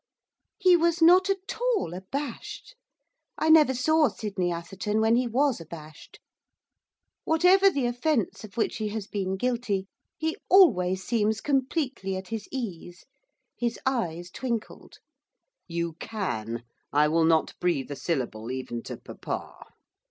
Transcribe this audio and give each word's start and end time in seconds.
He 0.57 0.75
was 0.75 0.99
not 0.99 1.29
at 1.29 1.59
all 1.61 1.93
abashed, 1.93 2.73
I 3.37 3.49
never 3.51 3.75
saw 3.75 4.07
Sydney 4.07 4.51
Atherton 4.51 4.99
when 4.99 5.15
he 5.15 5.27
was 5.27 5.61
abashed. 5.61 6.19
Whatever 7.23 7.69
the 7.69 7.85
offence 7.85 8.43
of 8.43 8.57
which 8.57 8.77
he 8.77 8.87
has 8.87 9.05
been 9.05 9.35
guilty, 9.37 9.85
he 10.17 10.37
always 10.49 11.03
seems 11.03 11.39
completely 11.39 12.15
at 12.17 12.29
his 12.29 12.47
ease. 12.51 13.05
His 13.55 13.79
eyes 13.85 14.31
twinkled. 14.31 14.97
'You 15.67 15.93
can, 15.99 16.63
I 16.91 17.07
will 17.07 17.23
not 17.23 17.53
breathe 17.59 17.91
a 17.91 17.95
syllable 17.95 18.49
even 18.49 18.81
to 18.85 18.97
papa. 18.97 19.53